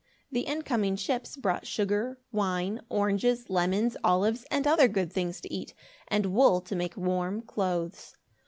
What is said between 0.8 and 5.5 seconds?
ships brought sugar, wine, oranges, lemons, olives and other good things